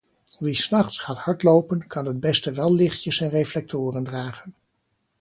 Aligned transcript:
Wie 0.39 0.55
's 0.55 0.69
nachts 0.71 0.97
gaat 0.99 1.17
hardlopen, 1.17 1.87
kan 1.87 2.05
het 2.05 2.19
beste 2.19 2.51
wel 2.51 2.73
lichtjes 2.75 3.19
en 3.21 3.29
reflectoren 3.29 4.03
dragen. 4.03 4.55